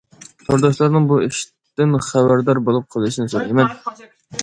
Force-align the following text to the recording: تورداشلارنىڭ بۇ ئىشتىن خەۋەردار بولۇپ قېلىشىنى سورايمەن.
تورداشلارنىڭ 0.45 1.05
بۇ 1.11 1.19
ئىشتىن 1.27 1.95
خەۋەردار 2.09 2.65
بولۇپ 2.71 2.91
قېلىشىنى 2.97 3.37
سورايمەن. 3.39 3.81